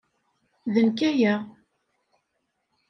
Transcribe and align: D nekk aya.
D 0.73 0.75
nekk 0.85 0.99
aya. 1.09 1.35